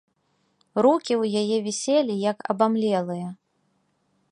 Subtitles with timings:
[0.85, 3.29] Рукі ў яе віселі, як абамлелыя.